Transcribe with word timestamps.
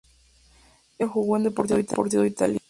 En 0.03 0.07
Venezuela 0.97 1.13
jugó 1.13 1.37
en 1.37 1.43
Deportivo 1.43 2.25
Italia. 2.25 2.59